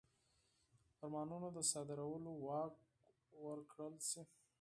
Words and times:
فرمانونو 0.97 1.47
د 1.57 1.59
صادرولو 1.71 2.31
واک 2.47 2.75
ورکړل 3.45 3.95
شي. 4.09 4.21